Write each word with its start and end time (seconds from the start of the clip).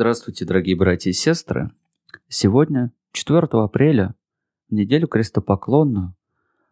Здравствуйте, 0.00 0.44
дорогие 0.44 0.76
братья 0.76 1.10
и 1.10 1.12
сестры. 1.12 1.72
Сегодня, 2.28 2.92
4 3.10 3.48
апреля, 3.50 4.14
в 4.68 4.72
неделю 4.72 5.08
крестопоклонную, 5.08 6.14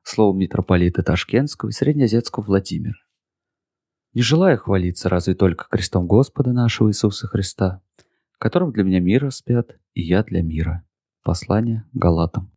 слово 0.05 0.37
митрополита 0.37 1.03
Ташкентского 1.03 1.71
и 1.71 1.73
Среднеазиатского 1.73 2.45
Владимира. 2.45 2.95
Не 4.15 4.23
желаю 4.23 4.59
хвалиться 4.59 5.09
разве 5.09 5.35
только 5.35 5.67
крестом 5.69 6.07
Господа 6.07 6.53
нашего 6.53 6.89
Иисуса 6.89 7.27
Христа, 7.27 7.83
которым 8.39 8.71
для 8.71 8.85
меня 8.85 9.01
мир 9.01 9.25
распят, 9.25 9.77
и 9.95 10.03
я 10.03 10.23
для 10.23 10.41
мира. 10.41 10.85
Послание 11.25 11.85
Галатам. 11.95 12.56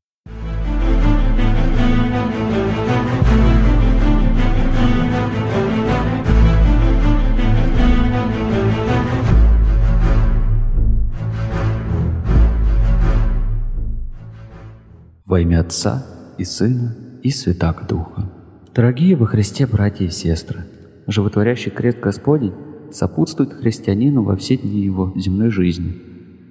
Во 15.39 15.43
имя 15.43 15.61
Отца 15.61 16.05
и 16.37 16.43
Сына 16.43 16.97
и 17.23 17.29
Святаго 17.29 17.85
Духа. 17.87 18.29
Дорогие 18.75 19.15
во 19.15 19.25
Христе 19.25 19.65
братья 19.67 20.03
и 20.03 20.09
сестры, 20.09 20.65
животворящий 21.07 21.71
крест 21.71 22.01
Господень 22.01 22.51
сопутствует 22.91 23.53
христианину 23.53 24.23
во 24.23 24.35
все 24.35 24.57
дни 24.57 24.81
его 24.81 25.13
земной 25.15 25.49
жизни. 25.49 25.95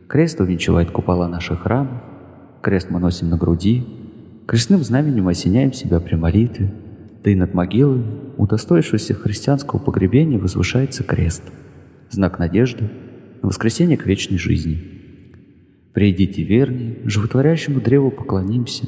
Крест 0.09 0.41
увенчивает 0.41 0.91
купола 0.91 1.29
наших 1.29 1.65
храмов, 1.65 2.03
крест 2.63 2.89
мы 2.89 2.99
носим 2.99 3.29
на 3.29 3.37
груди, 3.37 3.87
крестным 4.47 4.83
знаменем 4.83 5.29
осеняем 5.29 5.75
себя 5.75 6.01
при 6.01 6.15
молитве, 6.15 6.73
да 7.23 7.31
и 7.31 7.35
над 7.35 7.53
могилами, 7.53 8.07
удостоившегося 8.39 9.13
христианского 9.13 9.81
погребения, 9.81 10.39
возвышается 10.39 11.05
крест, 11.05 11.43
знак 12.09 12.39
надежды 12.39 12.89
на 13.43 13.49
воскресение 13.49 13.99
к 13.99 14.07
вечной 14.07 14.39
жизни– 14.39 14.95
Придите 15.99 16.45
вернее, 16.45 16.99
животворящему 17.07 17.81
древу 17.81 18.13
поклонимся. 18.13 18.85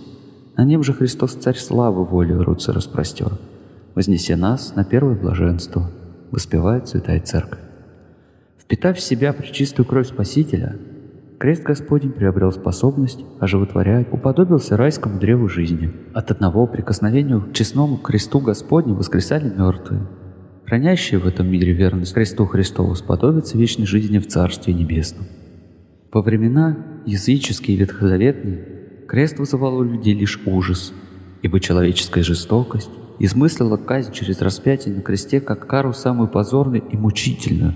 На 0.57 0.63
нем 0.63 0.85
же 0.85 0.93
Христос 0.93 1.33
Царь 1.33 1.57
славы 1.57 2.05
волю 2.05 2.45
руцы 2.45 2.73
распростер. 2.73 3.33
Вознеся 3.97 4.37
нас 4.37 4.77
на 4.77 4.85
первое 4.85 5.17
блаженство, 5.17 5.91
воспевает 6.31 6.87
Святая 6.87 7.19
Церковь. 7.19 7.59
Впитав 8.61 8.97
в 8.97 9.01
себя 9.01 9.33
причистую 9.33 9.87
кровь 9.87 10.07
Спасителя, 10.07 10.77
крест 11.39 11.65
Господень 11.65 12.13
приобрел 12.13 12.53
способность 12.53 13.25
оживотворять, 13.41 14.07
уподобился 14.13 14.77
райскому 14.77 15.19
древу 15.19 15.49
жизни. 15.49 15.93
От 16.15 16.31
одного 16.31 16.69
прикосновения 16.69 17.41
к 17.41 17.53
честному 17.55 17.97
кресту 17.97 18.39
Господню 18.39 18.95
воскресали 18.95 19.53
мертвые. 19.53 20.07
Хранящие 20.65 21.19
в 21.19 21.27
этом 21.27 21.49
мире 21.49 21.73
верность 21.73 22.15
кресту 22.15 22.47
Христову 22.47 22.95
сподобятся 22.95 23.59
вечной 23.59 23.87
жизни 23.87 24.21
в 24.21 24.29
Царстве 24.29 24.73
Небесном. 24.75 25.27
Во 26.13 26.23
времена 26.23 26.77
языческие 27.07 27.77
и 27.77 27.81
ветхозаветные 27.81 28.65
крест 29.09 29.39
вызывал 29.39 29.79
у 29.79 29.83
людей 29.83 30.15
лишь 30.15 30.41
ужас, 30.47 30.93
ибо 31.43 31.59
человеческая 31.59 32.23
жестокость 32.23 32.91
измыслила 33.19 33.77
казнь 33.77 34.13
через 34.13 34.41
распятие 34.41 34.95
на 34.95 35.03
кресте 35.03 35.41
как 35.41 35.67
кару 35.67 35.93
самую 35.93 36.29
позорную 36.29 36.83
и 36.83 36.97
мучительную, 36.97 37.75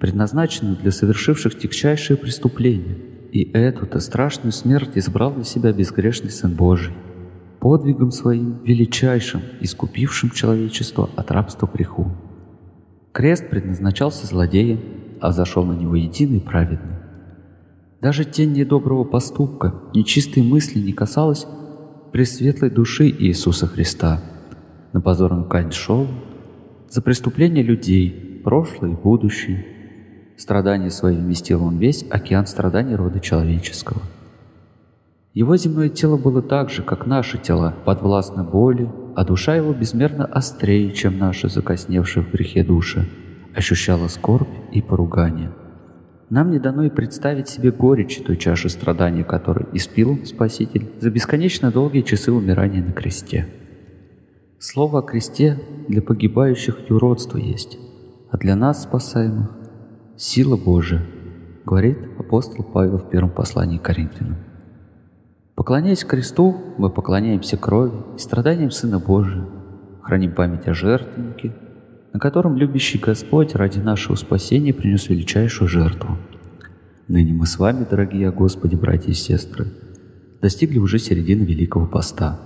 предназначенную 0.00 0.76
для 0.76 0.90
совершивших 0.90 1.58
тягчайшие 1.58 2.16
преступления. 2.16 2.96
И 3.32 3.50
эту-то 3.52 4.00
страшную 4.00 4.52
смерть 4.52 4.98
избрал 4.98 5.32
для 5.32 5.44
себя 5.44 5.72
безгрешный 5.72 6.30
Сын 6.30 6.52
Божий, 6.52 6.92
подвигом 7.60 8.10
своим 8.10 8.58
величайшим, 8.64 9.40
искупившим 9.60 10.30
человечество 10.30 11.08
от 11.16 11.30
рабства 11.30 11.70
греху. 11.72 12.10
Крест 13.12 13.48
предназначался 13.48 14.26
злодеям, 14.26 14.80
а 15.20 15.30
зашел 15.30 15.64
на 15.64 15.72
него 15.72 15.94
единый 15.94 16.40
праведный. 16.40 16.96
Даже 18.02 18.24
тень 18.24 18.52
недоброго 18.52 19.04
поступка, 19.04 19.74
нечистой 19.94 20.42
мысли 20.42 20.80
не 20.80 20.92
касалась 20.92 21.46
пресветлой 22.10 22.68
души 22.68 23.08
Иисуса 23.08 23.68
Христа. 23.68 24.20
На 24.92 25.00
позорную 25.00 25.44
казнь 25.44 25.70
шел 25.70 26.08
за 26.90 27.00
преступления 27.00 27.62
людей, 27.62 28.40
прошлое 28.42 28.90
и 28.90 28.94
будущее. 28.94 29.64
Страдания 30.36 30.90
свои 30.90 31.16
вместил 31.16 31.62
он 31.62 31.78
весь 31.78 32.04
океан 32.10 32.48
страданий 32.48 32.96
рода 32.96 33.20
человеческого. 33.20 34.02
Его 35.32 35.56
земное 35.56 35.88
тело 35.88 36.16
было 36.16 36.42
так 36.42 36.70
же, 36.70 36.82
как 36.82 37.06
наши 37.06 37.38
тела, 37.38 37.72
подвластно 37.84 38.42
боли, 38.42 38.90
а 39.14 39.24
душа 39.24 39.54
его 39.54 39.72
безмерно 39.72 40.24
острее, 40.24 40.90
чем 40.90 41.18
наши 41.18 41.48
закосневшие 41.48 42.24
в 42.24 42.32
грехе 42.32 42.64
души, 42.64 43.08
ощущала 43.54 44.08
скорбь 44.08 44.48
и 44.72 44.82
поругание– 44.82 45.52
нам 46.32 46.50
не 46.50 46.58
дано 46.58 46.84
и 46.84 46.88
представить 46.88 47.50
себе 47.50 47.70
горечь 47.70 48.22
той 48.24 48.38
чаши 48.38 48.70
страданий, 48.70 49.22
которую 49.22 49.68
испил 49.76 50.24
Спаситель 50.24 50.90
за 50.98 51.10
бесконечно 51.10 51.70
долгие 51.70 52.00
часы 52.00 52.32
умирания 52.32 52.82
на 52.82 52.92
кресте. 52.92 53.46
Слово 54.58 55.00
о 55.00 55.02
кресте 55.02 55.60
для 55.88 56.00
погибающих 56.00 56.88
юродство 56.88 57.36
есть, 57.36 57.78
а 58.30 58.38
для 58.38 58.56
нас, 58.56 58.84
спасаемых, 58.84 59.50
сила 60.16 60.56
Божия, 60.56 61.02
говорит 61.66 61.98
апостол 62.18 62.64
Павел 62.64 62.96
в 62.96 63.10
первом 63.10 63.28
послании 63.28 63.76
к 63.76 63.82
Коринфянам. 63.82 64.38
Поклоняясь 65.54 66.02
кресту, 66.02 66.56
мы 66.78 66.88
поклоняемся 66.88 67.58
крови 67.58 67.98
и 68.16 68.18
страданиям 68.18 68.70
Сына 68.70 68.98
Божия, 68.98 69.44
храним 70.00 70.32
память 70.32 70.66
о 70.66 70.72
жертвеннике, 70.72 71.52
на 72.12 72.20
котором 72.20 72.56
любящий 72.56 72.98
Господь 72.98 73.54
ради 73.54 73.78
нашего 73.78 74.16
спасения 74.16 74.74
принес 74.74 75.08
величайшую 75.08 75.68
жертву. 75.68 76.18
Ныне 77.08 77.32
мы 77.32 77.46
с 77.46 77.58
вами, 77.58 77.86
дорогие 77.88 78.30
Господи, 78.30 78.76
братья 78.76 79.10
и 79.10 79.14
сестры, 79.14 79.68
достигли 80.40 80.78
уже 80.78 80.98
середины 80.98 81.42
Великого 81.42 81.86
Поста. 81.86 82.38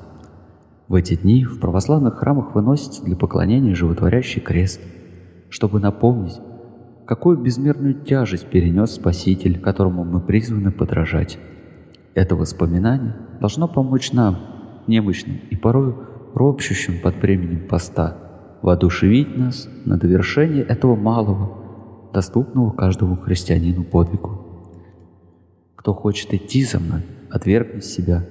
В 0.88 0.94
эти 0.94 1.14
дни 1.16 1.44
в 1.44 1.58
православных 1.58 2.18
храмах 2.18 2.54
выносится 2.54 3.04
для 3.04 3.16
поклонения 3.16 3.74
животворящий 3.74 4.40
крест, 4.40 4.80
чтобы 5.50 5.80
напомнить, 5.80 6.38
какую 7.06 7.38
безмерную 7.38 7.94
тяжесть 7.94 8.46
перенес 8.46 8.92
Спаситель, 8.92 9.58
которому 9.58 10.04
мы 10.04 10.20
призваны 10.20 10.70
подражать. 10.70 11.38
Это 12.14 12.36
воспоминание 12.36 13.16
должно 13.40 13.66
помочь 13.66 14.12
нам, 14.12 14.38
немощным 14.86 15.40
и 15.50 15.56
порой 15.56 15.94
ропщущим 16.34 17.00
под 17.02 17.18
бременем 17.18 17.66
поста– 17.66 18.18
воодушевить 18.66 19.38
нас 19.38 19.68
на 19.84 19.96
довершение 19.96 20.64
этого 20.64 20.96
малого, 20.96 22.10
доступного 22.12 22.72
каждому 22.72 23.16
христианину 23.16 23.84
подвигу. 23.84 24.40
Кто 25.76 25.94
хочет 25.94 26.34
идти 26.34 26.64
за 26.64 26.80
мной, 26.80 27.02
отвергни 27.30 27.80
себя 27.80 28.26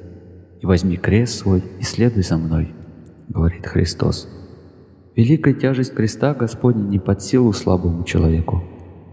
и 0.62 0.66
возьми 0.66 0.98
крест 0.98 1.36
свой 1.36 1.64
и 1.80 1.84
следуй 1.84 2.24
за 2.24 2.38
мной, 2.38 2.74
говорит 3.30 3.66
Христос. 3.66 4.28
Великая 5.16 5.54
тяжесть 5.54 5.94
креста 5.94 6.34
Господня 6.34 6.84
не 6.84 7.00
под 7.00 7.22
силу 7.22 7.54
слабому 7.54 8.04
человеку, 8.04 8.62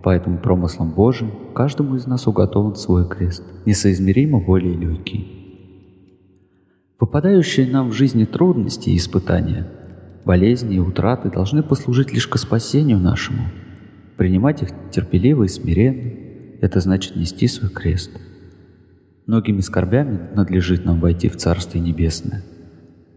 поэтому 0.03 0.39
промыслом 0.39 0.91
Божиим 0.91 1.31
каждому 1.54 1.94
из 1.94 2.09
нас 2.09 2.27
уготован 2.27 2.75
свой 2.75 3.09
крест, 3.09 3.44
несоизмеримо 3.65 4.41
более 4.41 4.75
легкий. 4.75 5.39
Попадающие 6.99 7.71
нам 7.71 7.91
в 7.91 7.93
жизни 7.93 8.25
трудности 8.25 8.91
и 8.91 8.97
испытания– 8.97 9.69
болезни 10.25 10.77
и 10.77 10.81
утраты 10.81 11.31
должны 11.31 11.62
послужить 11.62 12.12
лишь 12.12 12.28
к 12.28 12.37
спасению 12.38 12.99
нашему. 12.99 13.44
Принимать 14.16 14.62
их 14.62 14.69
терпеливо 14.91 15.44
и 15.44 15.49
смиренно– 15.49 16.12
это 16.60 16.81
значит 16.81 17.16
нести 17.16 17.49
свой 17.49 17.71
крест. 17.71 18.10
Многими 19.27 19.60
скорбями 19.60 20.21
надлежит 20.34 20.84
нам 20.84 21.00
войти 21.00 21.28
в 21.28 21.37
Царствие 21.37 21.83
Небесное. 21.83 22.43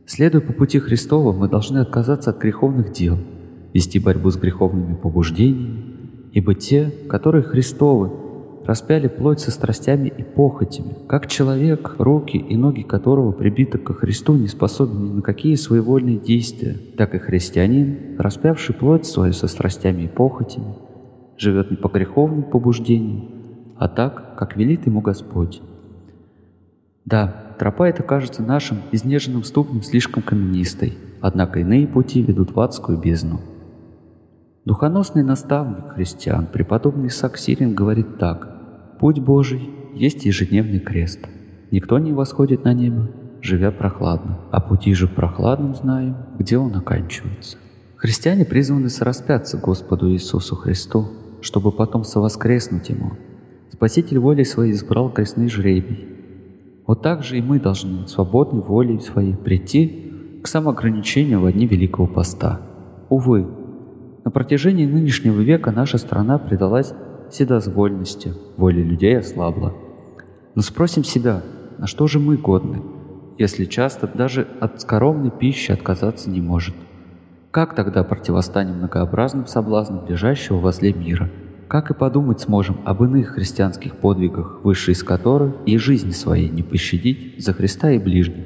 Следуя 0.06 0.42
по 0.42 0.54
пути 0.54 0.80
Христова, 0.80 1.32
мы 1.32 1.48
должны 1.48 1.80
отказаться 1.80 2.32
от 2.32 2.40
греховных 2.40 2.92
дел, 2.92 3.20
вести 3.74 4.00
борьбу 4.00 4.30
с 4.32 4.38
греховными 4.38 4.96
побуждениями, 4.96 5.84
ибо 6.32 6.56
те, 6.56 6.92
которые 7.10 7.44
Христовы, 7.44 8.25
распяли 8.66 9.08
плоть 9.08 9.40
со 9.40 9.52
страстями 9.52 10.12
и 10.16 10.24
похотями, 10.24 10.96
как 11.08 11.28
человек, 11.28 11.96
руки 12.00 12.38
и 12.38 12.58
ноги 12.58 12.82
которого 12.82 13.32
прибиты 13.32 13.78
ко 13.78 13.94
Христу 13.94 14.36
не 14.36 14.48
способны 14.48 15.08
ни 15.08 15.14
на 15.14 15.22
какие 15.22 15.56
своевольные 15.56 16.18
действия, 16.18 16.76
так 16.98 17.14
и 17.14 17.20
христианин, 17.20 18.16
распявший 18.18 18.76
плоть 18.76 19.06
свою 19.06 19.34
со 19.34 19.48
страстями 19.48 20.04
и 20.04 20.08
похотями, 20.08 20.76
живет 21.38 21.70
не 21.70 21.78
по 21.78 21.90
греховным 21.90 22.44
побуждениям, 22.44 23.30
а 23.78 23.88
так, 23.88 24.36
как 24.38 24.58
велит 24.58 24.88
ему 24.88 25.02
Господь. 25.02 25.62
Да, 27.06 27.54
тропа 27.60 27.88
эта 27.88 28.02
кажется 28.02 28.42
нашим 28.42 28.80
изнеженным 28.92 29.44
ступнем 29.44 29.84
слишком 29.84 30.24
каменистой, 30.24 30.98
однако 31.22 31.60
иные 31.60 31.86
пути 31.86 32.24
ведут 32.24 32.56
в 32.56 32.60
адскую 32.60 32.98
бездну. 32.98 33.42
Духоносный 34.66 35.22
наставник 35.22 35.94
христиан, 35.94 36.48
преподобный 36.52 37.10
Исаак 37.10 37.38
Сирин, 37.38 37.76
говорит 37.76 38.18
так– 38.18 38.54
Путь 39.06 39.20
Божий 39.20 39.70
есть 39.94 40.26
ежедневный 40.26 40.80
крест. 40.80 41.20
Никто 41.70 42.00
не 42.00 42.12
восходит 42.12 42.64
на 42.64 42.74
небо, 42.74 43.08
живя 43.40 43.70
прохладно, 43.70 44.40
а 44.52 44.60
пути 44.60 44.96
же 44.96 45.08
прохладным 45.08 45.76
знаем, 45.76 46.16
где 46.40 46.58
он 46.58 46.76
оканчивается. 46.76 47.60
Христиане 47.98 48.46
призваны 48.46 48.90
сораспяться 48.90 49.60
Господу 49.60 50.12
Иисусу 50.12 50.56
Христу, 50.56 51.06
чтобы 51.40 51.72
потом 51.72 52.04
совоскреснуть 52.04 52.90
Ему, 52.90 53.12
Спаситель 53.72 54.18
волей 54.18 54.44
своей 54.44 54.72
избрал 54.72 55.12
крестный 55.12 55.50
жребий. 55.50 56.08
Вот 56.88 57.04
так 57.04 57.22
же 57.22 57.38
и 57.38 57.44
мы 57.44 57.60
должны 57.60 58.08
свободной 58.08 58.64
волей 58.64 59.00
своей 59.02 59.36
прийти 59.36 60.40
к 60.42 60.48
самоограничению 60.48 61.42
в 61.42 61.52
дни 61.52 61.68
Великого 61.68 62.08
Поста. 62.08 62.60
Увы, 63.10 63.46
на 64.24 64.32
протяжении 64.32 64.88
нынешнего 64.88 65.42
века 65.42 65.70
наша 65.70 66.00
страна 66.00 66.40
предалась 66.40 66.96
вседозвольности, 67.32 68.34
воля 68.58 68.84
людей 68.84 69.18
ослабла. 69.18 69.74
Но 70.56 70.62
спросим 70.62 71.04
себя, 71.04 71.42
на 71.78 71.88
что 71.88 72.08
же 72.08 72.20
мы 72.20 72.38
годны, 72.38 72.82
если 73.38 73.66
часто 73.66 74.08
даже 74.08 74.48
от 74.62 74.82
скоромной 74.82 75.32
пищи 75.32 75.72
отказаться 75.72 76.30
не 76.30 76.42
может? 76.42 76.76
Как 77.52 77.76
тогда 77.76 78.04
противостанем 78.04 78.76
многообразным 78.76 79.48
соблазнам 79.48 80.06
ближайшего 80.06 80.58
возле 80.58 80.94
мира? 80.94 81.30
Как 81.68 81.90
и 81.90 81.94
подумать 81.94 82.42
сможем 82.42 82.78
об 82.86 83.04
иных 83.04 83.30
христианских 83.30 83.96
подвигах, 83.98 84.60
высшие 84.64 84.94
из 84.94 85.04
которых 85.04 85.56
и 85.66 85.78
жизни 85.78 86.12
своей 86.12 86.50
не 86.50 86.64
пощадить 86.64 87.44
за 87.44 87.54
Христа 87.54 87.92
и 87.92 88.00
ближних? 88.00 88.46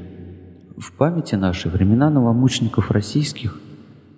В 0.78 0.94
памяти 0.94 1.36
нашей 1.36 1.70
времена 1.70 2.10
новомучеников 2.10 2.92
российских, 2.92 3.60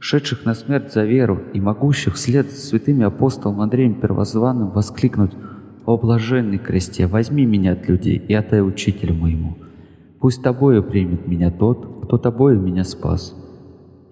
шедших 0.02 0.46
на 0.46 0.56
смерть 0.56 0.92
за 0.92 1.06
веру 1.06 1.40
и 1.54 1.62
могущих 1.62 2.16
вслед 2.16 2.50
за 2.50 2.58
святыми 2.58 3.04
апостолом 3.04 3.62
Андреем 3.62 4.02
Первозванным 4.02 4.72
воскликнуть 4.72 5.34
«О 5.86 5.96
блаженный 5.98 6.58
кресте, 6.58 7.06
возьми 7.06 7.46
меня 7.46 7.74
от 7.74 7.88
людей 7.88 8.18
и 8.18 8.34
отдай 8.34 8.68
учителю 8.68 9.14
моему! 9.14 9.58
Пусть 10.20 10.42
тобою 10.42 10.84
примет 10.84 11.28
меня 11.28 11.52
тот, 11.52 12.04
кто 12.04 12.18
тобою 12.18 12.60
меня 12.60 12.84
спас». 12.84 13.36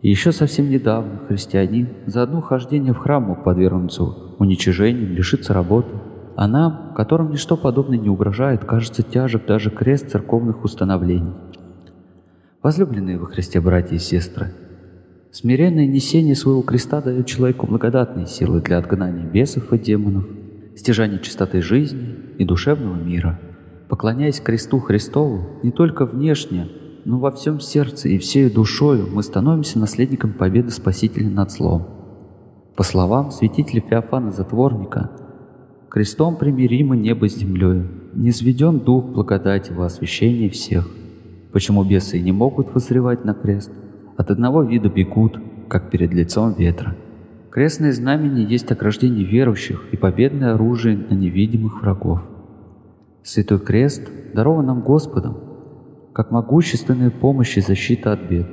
И 0.03 0.09
еще 0.09 0.31
совсем 0.31 0.69
недавно 0.69 1.21
христианин 1.27 1.89
за 2.05 2.21
одно 2.21 2.41
хождение 2.41 2.93
в 2.93 2.97
храм 2.97 3.23
мог 3.23 3.43
подвергнуться 3.43 4.03
уничижением, 4.37 5.13
лишиться 5.13 5.53
работы. 5.53 5.89
А 6.35 6.47
нам, 6.47 6.93
которым 6.95 7.31
ничто 7.31 7.57
подобное 7.57 7.97
не 7.97 8.09
угрожает, 8.09 8.63
кажется 8.63 9.03
тяжек 9.03 9.45
даже 9.45 9.71
крест 9.71 10.09
церковных 10.11 10.63
установлений. 10.63 11.33
Возлюбленные 12.61 13.17
во 13.17 13.25
Христе 13.25 13.59
братья 13.59 13.95
и 13.95 13.99
сестры, 13.99 14.53
смиренное 15.31 15.87
несение 15.87 16.35
своего 16.35 16.61
креста 16.61 17.01
дает 17.01 17.27
человеку 17.27 17.67
благодатные 17.67 18.27
силы 18.27 18.61
для 18.61 18.77
отгнания 18.77 19.25
бесов 19.25 19.71
и 19.73 19.77
демонов, 19.77 20.25
стяжания 20.75 21.19
чистоты 21.19 21.61
жизни 21.61 22.15
и 22.37 22.45
душевного 22.45 22.95
мира. 22.95 23.39
Поклоняясь 23.89 24.39
кресту 24.39 24.79
Христову 24.79 25.59
не 25.63 25.71
только 25.71 26.05
внешне, 26.05 26.67
но 27.05 27.19
во 27.19 27.31
всем 27.31 27.59
сердце 27.59 28.09
и 28.09 28.17
всей 28.17 28.49
душою 28.49 29.07
мы 29.11 29.23
становимся 29.23 29.79
наследником 29.79 30.33
победы 30.33 30.71
Спасителя 30.71 31.29
над 31.29 31.51
злом. 31.51 31.87
По 32.75 32.83
словам 32.83 33.31
святителя 33.31 33.81
Феофана 33.81 34.31
Затворника, 34.31 35.11
крестом 35.89 36.37
примиримо 36.37 36.95
небо 36.95 37.27
с 37.27 37.35
землей, 37.35 37.83
не 38.13 38.31
сведен 38.31 38.79
дух 38.79 39.05
благодати 39.05 39.71
во 39.71 39.85
освящении 39.85 40.49
всех. 40.49 40.87
Почему 41.51 41.83
бесы 41.83 42.19
не 42.19 42.31
могут 42.31 42.73
возревать 42.73 43.25
на 43.25 43.33
крест? 43.33 43.71
От 44.19 44.31
одного 44.31 44.63
вида 44.63 44.89
бегут, 44.89 45.39
как 45.69 45.89
перед 45.89 46.13
лицом 46.13 46.53
ветра. 46.57 46.93
Крестное 47.51 47.93
знамение 47.93 48.45
есть 48.45 48.69
ограждение 48.69 49.23
верующих 49.23 49.85
и 49.93 49.95
победное 49.95 50.55
оружие 50.55 50.97
на 50.97 51.13
невидимых 51.13 51.81
врагов. 51.81 52.19
Святой 53.23 53.59
крест 53.59 54.09
дарован 54.33 54.65
нам 54.65 54.81
Господом, 54.81 55.37
как 56.11 56.31
могущественная 56.31 57.11
помощь 57.11 57.55
и 57.55 57.61
защита 57.61 58.11
от 58.11 58.29
бед. 58.29 58.47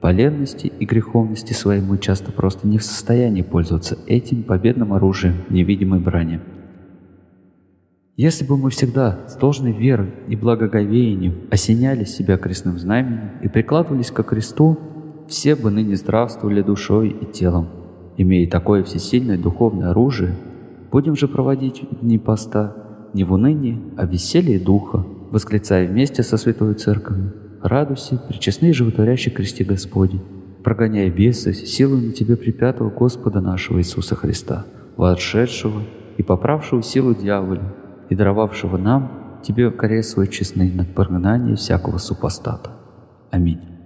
По 0.00 0.10
ленности 0.10 0.66
и 0.66 0.84
греховности 0.84 1.52
своей 1.52 1.80
мы 1.80 1.98
часто 1.98 2.32
просто 2.32 2.66
не 2.66 2.78
в 2.78 2.82
состоянии 2.82 3.42
пользоваться 3.42 3.96
этим 4.08 4.42
победным 4.42 4.92
оружием 4.92 5.36
невидимой 5.48 6.00
брани. 6.00 6.40
Если 8.18 8.44
бы 8.44 8.56
мы 8.56 8.70
всегда 8.70 9.20
с 9.28 9.36
должной 9.36 9.70
верой 9.70 10.08
и 10.26 10.34
благоговением 10.34 11.46
осеняли 11.52 12.02
себя 12.02 12.36
крестным 12.36 12.76
знаменем 12.76 13.30
и 13.44 13.48
прикладывались 13.48 14.10
ко 14.10 14.24
кресту, 14.24 14.76
все 15.28 15.54
бы 15.54 15.70
ныне 15.70 15.94
здравствовали 15.94 16.62
душой 16.62 17.10
и 17.10 17.26
телом. 17.26 17.68
Имея 18.16 18.50
такое 18.50 18.82
всесильное 18.82 19.38
духовное 19.38 19.90
оружие, 19.90 20.34
будем 20.90 21.14
же 21.14 21.28
проводить 21.28 21.86
дни 22.02 22.18
поста 22.18 22.74
не 23.14 23.22
в 23.22 23.32
унынии, 23.32 23.80
а 23.96 24.04
в 24.04 24.10
веселье 24.10 24.58
духа, 24.58 25.06
восклицая 25.30 25.86
вместе 25.86 26.24
со 26.24 26.36
Святой 26.38 26.74
Церковью, 26.74 27.32
радуйся, 27.62 28.20
причестный 28.28 28.72
животворящий 28.72 29.30
кресте 29.30 29.62
Господень, 29.62 30.22
прогоняя 30.64 31.08
бесы, 31.08 31.52
силу 31.54 32.10
тебе 32.10 32.36
припятого 32.36 32.90
Господа 32.90 33.40
нашего 33.40 33.78
Иисуса 33.78 34.16
Христа, 34.16 34.66
вошедшего 34.96 35.82
и 36.16 36.24
поправшего 36.24 36.82
силу 36.82 37.14
дьяволя, 37.14 37.62
и 38.08 38.14
даровавшего 38.14 38.76
нам 38.76 39.40
тебе 39.42 39.70
крест 39.70 40.10
свой 40.10 40.28
честный 40.28 40.72
над 40.72 40.94
всякого 41.60 41.98
супостата. 41.98 42.70
Аминь. 43.30 43.77